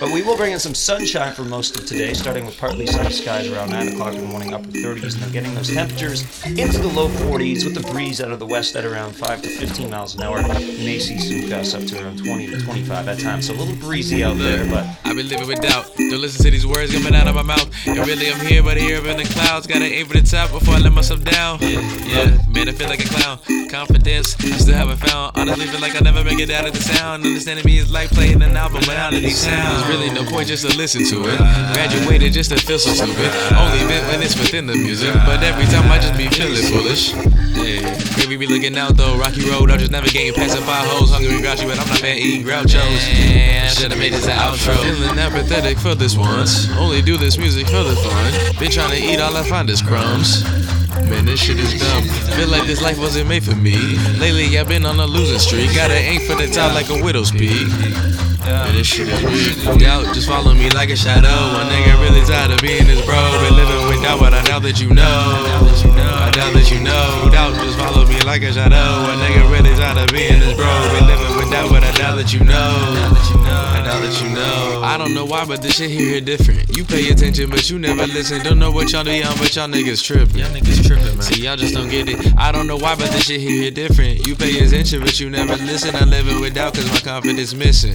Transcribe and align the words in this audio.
But 0.00 0.10
we 0.12 0.22
will 0.22 0.36
bring 0.36 0.52
in 0.52 0.58
some 0.58 0.74
sunshine 0.74 1.32
for 1.34 1.44
most 1.44 1.76
of 1.76 1.86
today, 1.86 2.14
starting 2.14 2.44
with 2.44 2.58
partly 2.58 2.86
sunny 2.86 3.10
skies 3.10 3.50
around 3.50 3.70
9 3.70 3.88
o'clock 3.88 4.14
in 4.14 4.22
the 4.22 4.26
morning, 4.26 4.52
upper 4.52 4.66
30s, 4.66 5.14
and 5.14 5.22
then 5.22 5.32
getting 5.32 5.54
those 5.54 5.72
temperatures 5.72 6.22
into 6.44 6.78
the 6.78 6.88
low 6.88 7.08
40s 7.08 7.64
with 7.64 7.74
the 7.74 7.92
breeze 7.92 8.20
out 8.20 8.32
of 8.32 8.40
the 8.40 8.46
west 8.46 8.74
at 8.74 8.84
around 8.84 9.12
5 9.12 9.42
to 9.42 9.48
15 9.48 9.90
miles 9.90 10.16
an 10.16 10.22
hour. 10.22 10.40
You 10.40 10.84
may 10.84 10.98
see 10.98 11.18
some 11.18 11.48
gusts 11.48 11.74
up 11.74 11.84
to 11.84 12.02
around 12.02 12.18
20 12.24 12.46
to 12.48 12.60
25 12.60 13.08
at 13.08 13.18
times, 13.20 13.46
so 13.46 13.54
a 13.54 13.56
little 13.56 13.76
breezy 13.76 14.24
out 14.24 14.36
there, 14.36 14.68
but 14.68 14.84
I've 15.14 15.18
been 15.18 15.28
living 15.28 15.46
with 15.46 15.60
doubt. 15.60 15.94
Don't 15.94 16.20
listen 16.20 16.42
to 16.42 16.50
these 16.50 16.66
words 16.66 16.92
coming 16.92 17.14
out 17.14 17.28
of 17.28 17.36
my 17.36 17.42
mouth. 17.42 17.70
And 17.86 17.98
really, 17.98 18.32
I'm 18.32 18.44
here, 18.44 18.64
but 18.64 18.76
here 18.76 18.98
up 18.98 19.04
in 19.04 19.16
the 19.16 19.22
clouds. 19.22 19.64
Gotta 19.64 19.84
aim 19.84 20.06
for 20.06 20.18
the 20.18 20.26
top 20.26 20.50
before 20.50 20.74
I 20.74 20.78
let 20.78 20.92
myself 20.92 21.22
down. 21.22 21.60
Yeah, 21.60 21.78
yeah. 22.02 22.36
Man, 22.50 22.68
I 22.68 22.72
feel 22.72 22.88
like 22.88 22.98
a 22.98 23.06
clown. 23.06 23.38
Confidence, 23.68 24.34
I 24.42 24.58
still 24.58 24.74
haven't 24.74 24.96
found. 24.96 25.36
Honestly, 25.36 25.66
feel 25.66 25.80
like 25.80 25.94
I 25.94 26.00
never 26.00 26.24
make 26.24 26.40
it 26.40 26.50
out 26.50 26.66
of 26.66 26.74
the 26.74 26.80
sound. 26.80 27.24
Understanding 27.24 27.64
me 27.64 27.78
is 27.78 27.92
like 27.92 28.10
playing 28.10 28.42
an 28.42 28.56
album 28.56 28.80
without 28.80 29.14
any 29.14 29.30
sounds. 29.30 29.86
There's 29.86 29.96
really 29.96 30.10
no 30.10 30.28
point 30.28 30.48
just 30.48 30.68
to 30.68 30.76
listen 30.76 31.04
to 31.06 31.30
it. 31.30 31.38
Graduated 31.38 32.32
just 32.32 32.50
to 32.50 32.56
feel 32.56 32.80
so 32.80 32.90
stupid. 32.90 33.30
Only 33.54 33.86
bit 33.86 34.02
when 34.10 34.20
it's 34.20 34.36
within 34.36 34.66
the 34.66 34.74
music. 34.74 35.14
But 35.26 35.44
every 35.44 35.66
time 35.66 35.92
I 35.92 36.00
just 36.00 36.18
be 36.18 36.26
feeling 36.26 36.66
foolish. 36.74 37.14
Hey, 38.24 38.30
baby 38.30 38.46
be 38.46 38.54
looking 38.54 38.78
out 38.78 38.96
though. 38.96 39.18
Rocky 39.18 39.44
road, 39.50 39.70
I'm 39.70 39.78
just 39.78 39.90
navigating 39.90 40.32
past 40.32 40.56
the 40.56 40.62
potholes. 40.64 41.10
Hungry 41.10 41.42
grouchy, 41.42 41.66
but 41.66 41.78
I'm 41.78 41.86
not 41.86 41.98
fan 41.98 42.16
eating 42.16 42.42
grouchos. 42.42 42.72
I 42.74 43.68
should've 43.68 43.98
made 43.98 44.14
this 44.14 44.24
an 44.24 44.38
outro. 44.38 44.74
Feeling 44.82 45.18
apathetic 45.18 45.76
for 45.76 45.94
this 45.94 46.16
once. 46.16 46.70
Only 46.78 47.02
do 47.02 47.18
this 47.18 47.36
music 47.36 47.66
for 47.66 47.82
the 47.82 47.94
fun. 47.94 48.58
Been 48.58 48.70
trying 48.70 48.92
to 48.92 48.96
eat 48.96 49.20
all 49.20 49.36
I 49.36 49.42
find 49.42 49.68
is 49.68 49.82
crumbs. 49.82 50.42
Man, 51.08 51.26
this 51.26 51.40
shit 51.40 51.58
is 51.58 51.74
dumb. 51.80 52.04
Feel 52.36 52.48
like 52.48 52.66
this 52.66 52.80
life 52.80 52.98
wasn't 52.98 53.28
made 53.28 53.44
for 53.44 53.54
me. 53.54 53.98
Lately, 54.18 54.58
I've 54.58 54.68
been 54.68 54.86
on 54.86 54.98
a 55.00 55.06
losing 55.06 55.38
streak. 55.38 55.74
Gotta 55.74 55.94
aim 55.94 56.20
for 56.22 56.34
the 56.34 56.46
top 56.46 56.72
like 56.74 56.88
a 56.88 57.02
widow's 57.02 57.30
peak. 57.30 57.68
Man, 58.44 58.74
this 58.74 58.86
shit 58.86 59.08
is 59.08 59.22
weird. 59.24 59.78
Doubt 59.80 60.14
just 60.14 60.28
follow 60.28 60.54
me 60.54 60.70
like 60.70 60.90
a 60.90 60.96
shadow. 60.96 61.28
A 61.28 61.64
nigga 61.66 62.00
really 62.00 62.24
tired 62.24 62.52
of 62.52 62.60
being 62.60 62.86
this 62.86 63.04
bro. 63.04 63.16
Been 63.42 63.56
living 63.56 63.88
with 63.88 64.02
doubt, 64.02 64.20
but 64.20 64.34
I 64.34 64.42
doubt 64.44 64.62
that 64.62 64.80
you 64.80 64.90
know. 64.90 65.02
I 65.02 66.30
doubt 66.30 66.52
that 66.54 66.70
you 66.70 66.80
know. 66.80 67.28
Doubt 67.32 67.54
just 67.54 67.78
follow 67.78 68.06
me 68.06 68.20
like 68.20 68.42
a 68.42 68.52
shadow. 68.52 68.76
A 68.76 69.16
nigga 69.16 69.50
really 69.50 69.74
tired 69.74 69.98
of 69.98 70.08
being 70.14 70.40
this 70.40 70.53
but 72.24 72.32
I 72.32 73.08
that 73.10 73.30
you 73.30 73.36
know. 73.36 73.52
I 73.74 74.00
that 74.00 74.22
you 74.22 74.28
know. 74.30 74.82
I 74.82 74.96
don't 74.96 75.14
know 75.14 75.24
why, 75.24 75.44
but 75.44 75.62
this 75.62 75.76
shit 75.76 75.90
here 75.90 76.14
hit 76.14 76.24
different. 76.24 76.76
You 76.76 76.84
pay 76.84 77.08
attention, 77.10 77.50
but 77.50 77.68
you 77.68 77.78
never 77.78 78.06
listen. 78.06 78.42
Don't 78.42 78.58
know 78.58 78.70
what 78.70 78.92
y'all 78.92 79.04
be 79.04 79.22
on, 79.22 79.36
but 79.36 79.54
y'all 79.54 79.68
niggas 79.68 80.02
tripping. 80.02 80.38
Y'all 80.38 80.48
niggas 80.48 80.86
tripping, 80.86 81.16
man. 81.16 81.22
See, 81.22 81.42
y'all 81.42 81.56
just 81.56 81.74
don't 81.74 81.88
get 81.88 82.08
it. 82.08 82.34
I 82.36 82.52
don't 82.52 82.66
know 82.66 82.76
why, 82.76 82.94
but 82.96 83.10
this 83.10 83.26
shit 83.26 83.40
here 83.40 83.62
hit 83.64 83.74
different. 83.74 84.26
You 84.26 84.36
pay 84.36 84.58
attention, 84.58 85.00
but 85.00 85.20
you 85.20 85.30
never 85.30 85.56
listen. 85.56 85.94
I'm 85.96 86.10
living 86.10 86.40
with 86.40 86.54
doubt, 86.54 86.74
cause 86.74 86.90
my 86.90 87.00
confidence 87.00 87.54
missing. 87.54 87.94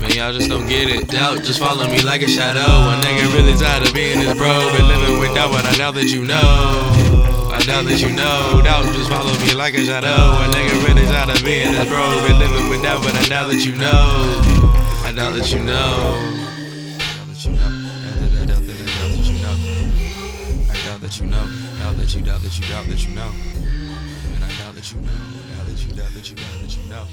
Man, 0.00 0.10
y'all 0.12 0.32
just 0.32 0.48
don't 0.48 0.66
get 0.66 0.88
it. 0.88 1.08
Doubt 1.08 1.42
just 1.44 1.60
follow 1.60 1.86
me 1.86 2.02
like 2.02 2.22
a 2.22 2.28
shadow. 2.28 2.60
A 2.60 3.00
nigga 3.04 3.32
really 3.34 3.56
tired 3.58 3.86
of 3.86 3.94
being 3.94 4.18
this 4.18 4.36
bro. 4.36 4.48
Been 4.72 4.88
living 4.88 5.18
with 5.20 5.34
doubt, 5.34 5.52
but 5.52 5.64
I 5.64 5.76
doubt 5.76 5.94
that 5.94 6.08
you 6.08 6.24
know. 6.24 6.91
Doubt 7.66 7.84
that 7.86 8.00
you 8.02 8.10
know. 8.10 8.60
Doubt 8.64 8.84
just 8.92 9.08
follow 9.08 9.32
me 9.38 9.54
like 9.54 9.74
a 9.74 9.84
shadow. 9.84 10.08
A 10.08 10.50
nigga 10.50 10.82
really 10.82 11.06
tired 11.06 11.30
of 11.30 11.44
being 11.44 11.70
this 11.70 11.88
bro. 11.88 12.02
Been 12.26 12.38
living 12.38 12.68
with 12.68 12.82
doubt, 12.82 13.02
but 13.02 13.14
I 13.14 13.22
doubt 13.28 13.48
that 13.50 13.64
you 13.64 13.76
know. 13.76 14.42
I 15.06 15.12
doubt 15.14 15.34
that 15.34 15.52
you 15.52 15.60
know. 15.62 16.18
That 17.30 17.44
you 17.44 17.52
know. 17.52 17.62
I 17.62 18.46
doubt 18.46 18.66
that 18.66 18.74
I 18.74 18.90
doubt 18.98 19.14
that 19.14 19.26
you 19.30 19.38
know. 19.38 19.54
I 20.68 20.76
doubt 20.84 21.00
that 21.02 21.14
you 21.20 21.26
know. 21.26 21.44
Doubt 21.78 21.96
that 21.96 22.14
you 22.14 22.20
doubt 22.22 22.40
that 22.42 22.58
you 22.58 22.64
doubt 22.66 22.86
that 22.86 23.06
you 23.06 23.14
know. 23.14 23.30
And 23.30 24.42
I 24.42 24.72
that 24.74 24.90
you 24.90 25.00
that 25.00 25.86
you 25.86 25.94
that 25.94 26.30
you 26.30 26.34
doubt 26.34 26.50
that 26.62 26.76
you 26.76 26.82
know. 26.90 27.06